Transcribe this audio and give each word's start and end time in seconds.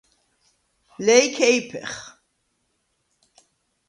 ლეჲქეიფეხ. 1.05 1.93